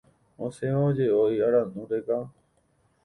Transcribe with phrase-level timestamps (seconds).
[0.43, 2.17] Osẽva oje’ói arandu reka;